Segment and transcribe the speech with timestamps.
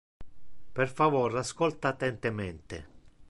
[0.73, 2.85] Per favor ascolta attentemente.